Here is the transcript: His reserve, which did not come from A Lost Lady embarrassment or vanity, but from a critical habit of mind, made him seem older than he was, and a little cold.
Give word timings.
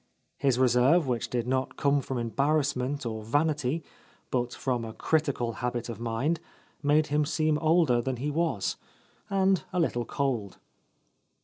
His 0.39 0.57
reserve, 0.57 1.05
which 1.07 1.29
did 1.29 1.45
not 1.47 1.77
come 1.77 2.01
from 2.01 2.17
A 2.17 2.21
Lost 2.21 2.25
Lady 2.25 2.29
embarrassment 2.31 3.05
or 3.05 3.23
vanity, 3.23 3.83
but 4.31 4.51
from 4.51 4.83
a 4.83 4.93
critical 4.93 5.53
habit 5.61 5.89
of 5.89 5.99
mind, 5.99 6.39
made 6.81 7.05
him 7.13 7.23
seem 7.23 7.59
older 7.59 8.01
than 8.01 8.15
he 8.17 8.31
was, 8.31 8.77
and 9.29 9.63
a 9.71 9.79
little 9.79 10.05
cold. 10.05 10.57